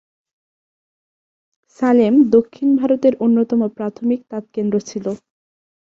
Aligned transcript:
সালেম 1.79 2.13
দক্ষিণ 2.35 2.69
ভারতের 2.77 3.13
অন্যতম 3.25 3.61
প্রাথমিক 3.77 4.19
তাঁত 4.31 4.45
কেন্দ্র 4.55 4.75
ছিল। 4.89 5.05